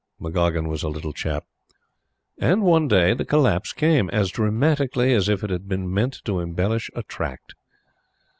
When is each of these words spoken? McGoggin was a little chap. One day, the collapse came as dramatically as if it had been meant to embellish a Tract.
McGoggin 0.19 0.67
was 0.67 0.81
a 0.81 0.87
little 0.89 1.13
chap. 1.13 1.45
One 2.39 2.87
day, 2.87 3.13
the 3.13 3.23
collapse 3.23 3.71
came 3.71 4.09
as 4.09 4.31
dramatically 4.31 5.13
as 5.13 5.29
if 5.29 5.43
it 5.43 5.51
had 5.51 5.67
been 5.67 5.93
meant 5.93 6.21
to 6.25 6.39
embellish 6.39 6.89
a 6.95 7.03
Tract. 7.03 7.53